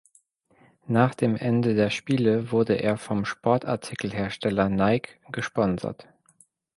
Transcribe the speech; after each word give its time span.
Nach 0.87 1.13
dem 1.13 1.35
Ende 1.35 1.75
der 1.75 1.91
Spiele 1.91 2.51
wurde 2.51 2.73
er 2.73 2.97
vom 2.97 3.23
Sportartikelhersteller 3.23 4.67
Nike 4.67 5.19
gesponsert. 5.31 6.07